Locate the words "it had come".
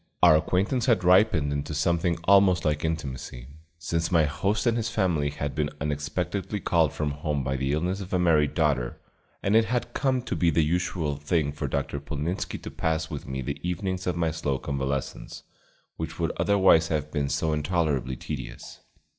9.55-10.23